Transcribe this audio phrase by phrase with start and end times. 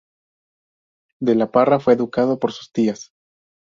[1.21, 3.11] De la Parra fue educado por sus tías.